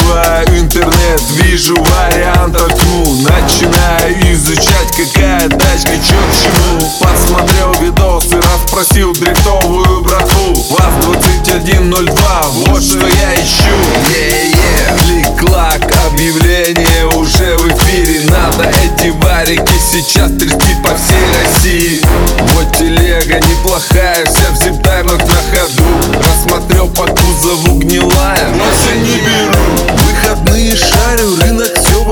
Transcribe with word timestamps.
Открываю 0.00 0.58
интернет, 0.58 1.20
вижу 1.42 1.76
вариантов 1.76 2.68
тьму 2.74 3.04
Начинаю 3.22 4.32
изучать, 4.32 4.90
какая 4.96 5.48
тачка, 5.48 5.92
чё 5.92 6.16
к 6.16 6.34
чему. 6.34 6.90
Посмотрел 7.00 7.72
видосы, 7.80 8.36
расспросил 8.36 9.12
дрифтовую 9.12 10.02
братву. 10.02 10.66
ВАЗ-2102, 10.70 12.68
вот 12.68 12.82
что 12.82 13.06
я 13.06 13.34
ищу. 13.34 13.74
Yeah, 14.10 14.54
yeah. 14.54 14.98
Клик-клак, 15.00 15.92
объявление 16.10 17.06
уже 17.16 17.56
в 17.58 17.68
эфире. 17.68 18.22
Надо 18.30 18.70
эти 18.70 19.08
варики 19.22 19.72
сейчас 19.92 20.30
трясти 20.32 20.69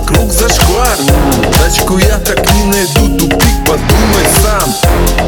вокруг 0.00 0.32
зашквар. 0.32 0.96
Тачку 1.58 1.98
я 1.98 2.18
так 2.18 2.38
не 2.54 2.64
найду, 2.64 3.18
тупик, 3.18 3.66
подумай 3.66 4.26
сам. 4.42 4.74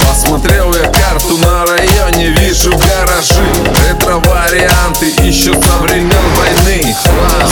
Посмотрел 0.08 0.72
я 0.74 0.88
карту 0.88 1.36
на 1.38 1.66
районе, 1.66 2.30
вижу 2.30 2.70
гаражи 2.70 3.45
Ретро-варианты 3.88 5.06
еще 5.22 5.52
со 5.52 5.78
времен 5.82 6.10
войны. 6.36 6.95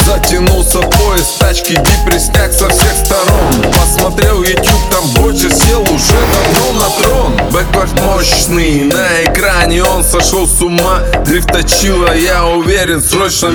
Затянулся 0.06 0.79
поезд, 0.79 1.38
тачки 1.38 1.74
депресняк 1.74 2.52
со 2.52 2.69
всех 2.69 2.95
сторон. 3.05 3.73
Посмотрел 3.79 4.43
YouTube, 4.43 4.90
там 4.90 5.07
бочер 5.16 5.52
сел 5.52 5.82
уже 5.82 6.18
давно 6.34 6.80
на 6.80 6.90
трон. 7.02 7.51
Бэквард 7.51 8.01
мощный, 8.02 8.84
на 8.84 9.24
экране 9.24 9.82
он 9.84 10.05
сошел 10.05 10.46
с 10.46 10.60
ума. 10.62 11.01
Дрифт 11.27 11.52
точила, 11.52 12.15
я 12.15 12.46
уверен, 12.46 13.02
срочно 13.02 13.52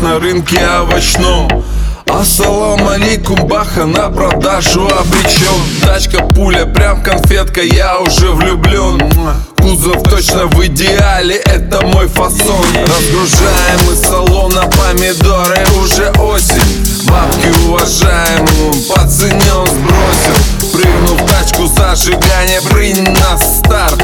на 0.00 0.18
рынке 0.18 0.60
овощном. 0.80 1.48
Ассалам 2.06 2.88
алейкум, 2.88 3.46
баха 3.46 3.86
на 3.86 4.08
продажу 4.10 4.86
обречен. 4.86 5.80
Тачка, 5.82 6.24
пуля, 6.24 6.66
прям 6.66 7.02
конфетка, 7.02 7.62
я 7.62 7.98
уже 7.98 8.30
влюблен. 8.30 9.00
Кузов 9.56 10.02
точно 10.02 10.46
в 10.46 10.66
идеале, 10.66 11.36
это 11.36 11.86
мой 11.86 12.08
фасон. 12.08 12.66
Разгружаем 12.86 13.92
из 13.92 14.00
салона 14.00 14.62
помидоры, 14.62 15.58
уже 15.82 16.10
осень. 16.18 16.90
Бабки 17.08 17.48
уважаемому 17.66 18.72
по 18.88 19.08
цене 19.08 19.52
он 19.54 19.66
сбросил 19.66 20.60
Прыгнул 20.72 21.16
в 21.16 21.26
тачку 21.28 21.66
зажигание, 21.66 22.60
прынь 22.70 23.02
на 23.02 23.38
старт. 23.38 24.02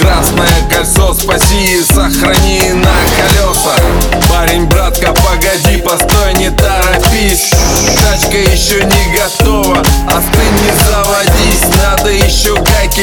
Красное 0.00 0.70
кольцо, 0.70 1.14
спаси 1.14 1.78
и 1.78 1.82
сохрани 1.82 2.72
на 2.72 2.94
колеса 3.16 3.73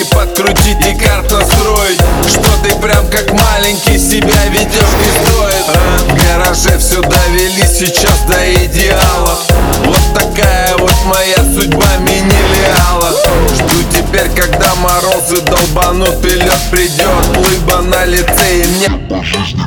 гайки 0.01 0.13
подкрутить 0.13 0.85
и 0.87 0.95
карт 0.95 1.31
настроить 1.31 1.99
Что 2.27 2.49
ты 2.63 2.75
прям 2.79 3.07
как 3.07 3.31
маленький 3.31 3.97
себя 3.97 4.45
ведешь 4.49 4.71
не 4.99 5.11
стоит. 5.25 5.65
В 6.07 6.15
гараже 6.15 6.77
все 6.77 7.01
довели 7.01 7.63
сейчас 7.67 8.21
до 8.27 8.53
идеала. 8.65 9.39
Вот 9.85 10.01
такая 10.13 10.77
вот 10.77 10.93
моя 11.05 11.37
судьба 11.53 11.97
мини-леала 11.99 13.11
Жду 13.53 13.83
теперь, 13.91 14.29
когда 14.29 14.73
морозы 14.75 15.41
долбанут 15.41 16.25
и 16.25 16.29
лед 16.29 16.61
придет 16.71 17.37
Лыба 17.37 17.81
на 17.81 18.05
лице 18.05 18.61
и 18.61 18.67
мне 18.67 18.89
по 19.07 19.23
жизни 19.23 19.61